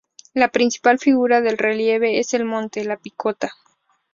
[0.33, 3.51] La principal figura del relieve es el monte "La Picota".